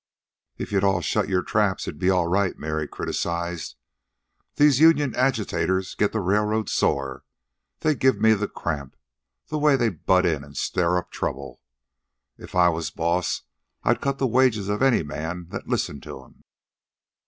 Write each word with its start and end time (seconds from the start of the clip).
"If 0.57 0.71
you'd 0.71 0.83
all 0.83 1.01
shut 1.01 1.29
your 1.29 1.43
traps, 1.43 1.87
it'd 1.87 1.99
be 1.99 2.09
all 2.09 2.25
right," 2.25 2.57
Mary 2.57 2.87
criticized. 2.87 3.75
"These 4.55 4.79
union 4.79 5.15
agitators 5.15 5.93
get 5.93 6.11
the 6.11 6.21
railroad 6.21 6.69
sore. 6.69 7.23
They 7.81 7.93
give 7.93 8.19
me 8.19 8.33
the 8.33 8.47
cramp, 8.47 8.95
the 9.49 9.59
way 9.59 9.75
they 9.75 9.89
butt 9.89 10.25
in 10.25 10.43
an' 10.43 10.55
stir 10.55 10.97
up 10.97 11.11
trouble. 11.11 11.61
If 12.35 12.55
I 12.55 12.67
was 12.69 12.89
boss 12.89 13.43
I'd 13.83 14.01
cut 14.01 14.17
the 14.17 14.25
wages 14.25 14.69
of 14.69 14.81
any 14.81 15.03
man 15.03 15.49
that 15.49 15.67
listened 15.69 16.01
to 16.01 16.21
them." 16.21 16.45